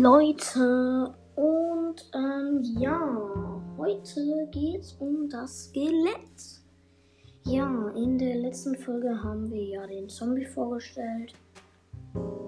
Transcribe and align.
Leute 0.00 1.14
und 1.36 2.10
ähm, 2.14 2.62
ja, 2.78 3.62
heute 3.78 4.48
geht's 4.50 4.94
um 4.98 5.28
das 5.28 5.66
Skelett. 5.66 6.62
Ja, 7.44 7.88
in 7.90 8.18
der 8.18 8.36
letzten 8.36 8.76
Folge 8.76 9.22
haben 9.22 9.50
wir 9.52 9.62
ja 9.62 9.86
den 9.86 10.08
Zombie 10.08 10.46
vorgestellt 10.46 11.34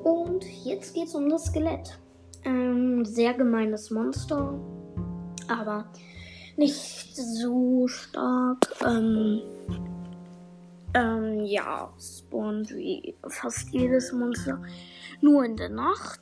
und 0.02 0.44
jetzt 0.64 0.92
geht's 0.94 1.14
um 1.14 1.28
das 1.28 1.44
Skelett. 1.44 1.96
Ähm, 2.44 3.04
sehr 3.04 3.34
gemeines 3.34 3.92
Monster, 3.92 4.58
aber 5.46 5.86
nicht 6.56 7.14
so 7.14 7.86
stark. 7.86 8.66
Ähm, 8.84 9.42
ähm, 10.94 11.44
ja, 11.44 11.92
spawnt 12.00 12.70
wie 12.74 13.14
fast 13.28 13.68
jedes 13.70 14.12
Monster 14.12 14.60
nur 15.20 15.44
in 15.44 15.56
der 15.56 15.68
Nacht. 15.68 16.20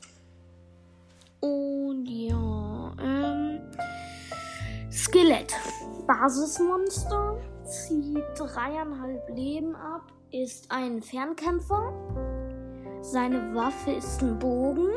Und 1.44 2.06
ja, 2.06 2.92
ähm, 3.02 3.60
Skelett. 4.90 5.54
Basismonster, 6.06 7.36
zieht 7.64 8.24
dreieinhalb 8.38 9.28
Leben 9.28 9.76
ab, 9.76 10.10
ist 10.32 10.70
ein 10.70 11.02
Fernkämpfer. 11.02 11.92
Seine 13.02 13.54
Waffe 13.54 13.90
ist 13.90 14.22
ein 14.22 14.38
Bogen, 14.38 14.88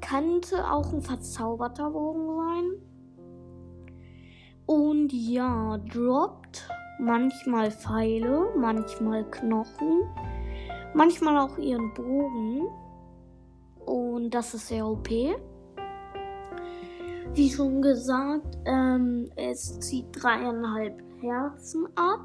könnte 0.00 0.70
auch 0.70 0.90
ein 0.90 1.02
verzauberter 1.02 1.90
Bogen 1.90 2.34
sein. 2.34 3.84
Und 4.64 5.12
ja, 5.12 5.76
droppt 5.92 6.66
manchmal 6.98 7.70
Pfeile, 7.70 8.54
manchmal 8.56 9.30
Knochen, 9.30 10.00
manchmal 10.94 11.36
auch 11.36 11.58
ihren 11.58 11.92
Bogen. 11.92 12.68
Und 13.84 14.30
das 14.30 14.54
ist 14.54 14.68
sehr 14.68 14.86
OP. 14.86 15.10
Wie 17.34 17.50
schon 17.50 17.82
gesagt, 17.82 18.58
ähm, 18.64 19.28
es 19.34 19.80
zieht 19.80 20.06
dreieinhalb 20.12 21.02
Herzen 21.20 21.88
ab. 21.96 22.20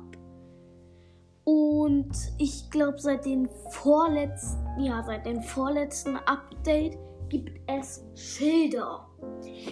Und 1.46 2.12
ich 2.38 2.70
glaube, 2.70 3.00
seit 3.00 3.26
den 3.26 3.50
vorletzten, 3.72 4.80
ja, 4.80 5.02
seit 5.02 5.26
dem 5.26 5.42
vorletzten 5.42 6.16
Update 6.16 7.00
gibt 7.28 7.60
es 7.66 8.06
Schilder. 8.14 9.08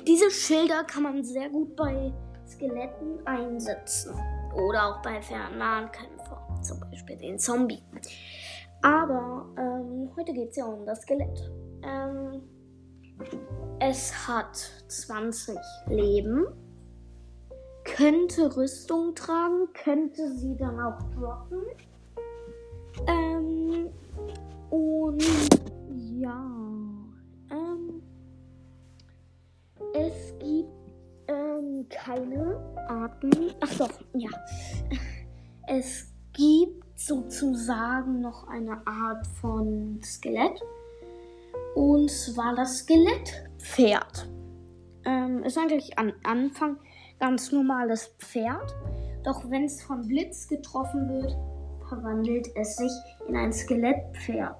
Diese 0.07 0.31
Schilder 0.31 0.83
kann 0.85 1.03
man 1.03 1.23
sehr 1.23 1.49
gut 1.49 1.75
bei 1.75 2.11
Skeletten 2.47 3.19
einsetzen. 3.27 4.15
Oder 4.55 4.87
auch 4.87 5.01
bei 5.03 5.21
Fernankämpfer, 5.21 6.41
zum 6.63 6.79
Beispiel 6.79 7.15
den 7.15 7.37
Zombie. 7.37 7.83
Aber 8.81 9.45
ähm, 9.55 10.09
heute 10.17 10.33
geht 10.33 10.49
es 10.49 10.57
ja 10.57 10.65
um 10.65 10.83
das 10.83 11.01
Skelett. 11.01 11.51
Ähm, 11.83 12.41
es 13.79 14.27
hat 14.27 14.55
20 14.87 15.57
Leben, 15.87 16.45
könnte 17.83 18.55
Rüstung 18.55 19.15
tragen, 19.15 19.67
könnte 19.73 20.31
sie 20.37 20.55
dann 20.57 20.79
auch 20.79 20.99
droppen. 21.15 21.61
Ähm, 23.07 23.89
und 24.69 25.23
ja, 26.19 26.45
ähm, 27.51 28.01
es 29.93 30.33
gibt 30.39 30.69
ähm, 31.27 31.85
keine 31.89 32.59
Arten. 32.87 33.31
Ach 33.61 33.77
doch, 33.77 34.01
ja. 34.13 34.29
Es 35.67 36.07
gibt 36.33 36.97
sozusagen 36.97 38.21
noch 38.21 38.47
eine 38.47 38.85
Art 38.87 39.27
von 39.41 39.99
Skelett. 40.03 40.61
Und 41.77 42.09
zwar 42.09 42.55
das 42.55 42.79
Skelettpferd. 42.79 44.27
Ähm, 45.05 45.43
ist 45.43 45.59
eigentlich 45.59 45.99
am 45.99 46.11
Anfang 46.23 46.77
ganz 47.19 47.51
normales 47.51 48.15
Pferd. 48.17 48.75
Doch 49.23 49.47
wenn 49.51 49.65
es 49.65 49.83
vom 49.83 50.07
Blitz 50.07 50.47
getroffen 50.47 51.07
wird, 51.07 51.37
verwandelt 51.87 52.47
es 52.55 52.77
sich 52.77 52.91
in 53.27 53.35
ein 53.35 53.53
Skelettpferd. 53.53 54.55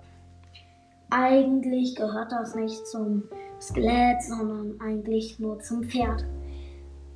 Eigentlich 1.09 1.95
gehört 1.95 2.31
das 2.31 2.53
nicht 2.53 2.85
zum 2.85 3.23
Skelett, 3.59 4.21
sondern 4.21 4.79
eigentlich 4.79 5.39
nur 5.39 5.59
zum 5.61 5.85
Pferd. 5.85 6.23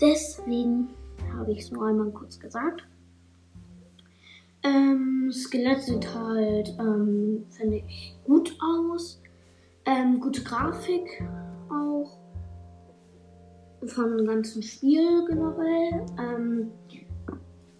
Deswegen 0.02 0.90
habe 1.31 1.52
ich 1.52 1.59
es 1.59 1.72
nur 1.72 1.86
einmal 1.86 2.09
kurz 2.09 2.40
gesagt. 2.40 2.88
Ähm, 4.64 5.31
Skelett 5.31 5.84
sieht 5.84 6.12
halt, 6.12 6.75
ähm, 6.80 7.46
finde 7.52 7.84
ich, 7.88 8.16
gut 8.25 8.58
aus. 8.59 9.22
Ähm, 9.86 10.19
gute 10.19 10.44
Grafik 10.44 11.24
auch. 11.69 12.18
Vom 13.88 14.25
ganzen 14.25 14.62
Spiel 14.62 15.25
generell. 15.28 16.06
Ähm, 16.19 16.72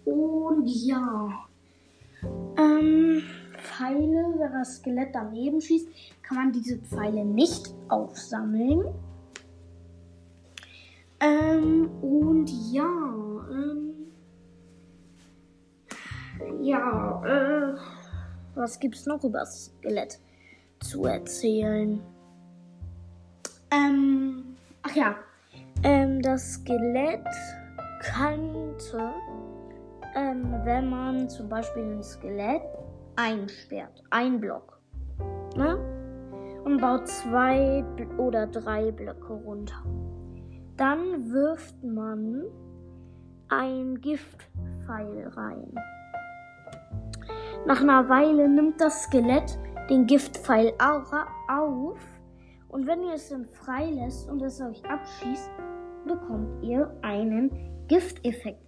und 0.04 0.66
ja. 0.66 1.46
Ähm, 2.56 3.22
Pfeile, 3.58 4.34
wenn 4.38 4.52
das 4.52 4.76
Skelett 4.76 5.14
daneben 5.14 5.60
schießt, 5.60 5.88
kann 6.22 6.36
man 6.36 6.52
diese 6.52 6.78
Pfeile 6.78 7.24
nicht 7.24 7.74
aufsammeln. 7.88 8.84
Ähm, 11.20 11.88
und 12.02 12.50
ja, 12.72 12.88
ähm, 13.52 13.92
ja, 16.60 17.22
äh, 17.24 17.76
was 18.56 18.80
gibt's 18.80 19.06
noch 19.06 19.22
über 19.22 19.40
das 19.40 19.66
Skelett 19.66 20.18
zu 20.82 21.04
erzählen? 21.06 22.00
Ähm, 23.70 24.56
ach 24.82 24.94
ja, 24.94 25.14
ähm, 25.82 26.20
das 26.22 26.54
Skelett 26.54 27.26
könnte, 28.00 29.12
ähm, 30.14 30.54
wenn 30.64 30.90
man 30.90 31.28
zum 31.28 31.48
Beispiel 31.48 31.82
ein 31.82 32.02
Skelett 32.02 32.62
einsperrt, 33.16 34.02
ein 34.10 34.40
Block, 34.40 34.80
ne? 35.56 35.78
Und 36.64 36.80
baut 36.80 37.08
zwei 37.08 37.84
oder 38.18 38.46
drei 38.46 38.92
Blöcke 38.92 39.32
runter. 39.32 39.82
Dann 40.76 41.30
wirft 41.32 41.82
man 41.82 42.44
ein 43.48 44.00
Giftpfeil 44.00 45.28
rein. 45.28 45.74
Nach 47.66 47.80
einer 47.80 48.08
Weile 48.08 48.48
nimmt 48.48 48.80
das 48.80 49.04
Skelett 49.04 49.58
den 49.92 50.06
Giftpfeil 50.06 50.72
auf 50.78 51.12
und 52.68 52.86
wenn 52.86 53.02
ihr 53.02 53.12
es 53.12 53.28
dann 53.28 53.44
freilässt 53.44 54.26
und 54.30 54.40
es 54.40 54.58
euch 54.58 54.82
abschießt, 54.86 55.50
bekommt 56.06 56.64
ihr 56.64 56.90
einen 57.02 57.50
Gifteffekt, 57.88 58.64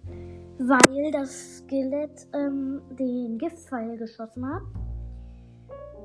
weil 0.59 1.11
das 1.11 1.57
Skelett 1.57 2.27
ähm, 2.33 2.79
den 2.91 3.39
Giftpfeil 3.39 3.97
geschossen 3.97 4.47
hat. 4.47 4.61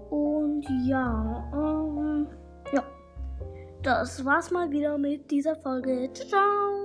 Und 0.08 0.64
ja, 0.86 1.50
ähm, 1.52 2.26
ja, 2.72 2.82
das 3.82 4.24
war's 4.24 4.50
mal 4.50 4.70
wieder 4.70 4.96
mit 4.96 5.30
dieser 5.30 5.54
Folge. 5.56 6.08
Ciao! 6.14 6.28
ciao. 6.28 6.79